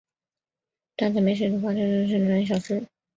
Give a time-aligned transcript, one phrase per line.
[0.95, 2.83] 担仔面是一种发源于台湾台南的小吃。